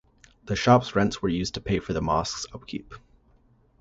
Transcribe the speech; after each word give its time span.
The 0.45 0.55
shops 0.55 0.95
rents 0.95 1.21
were 1.21 1.29
used 1.29 1.53
to 1.53 1.61
pay 1.61 1.77
for 1.77 1.93
the 1.93 2.01
mosque's 2.01 2.47
upkeep. 2.55 2.95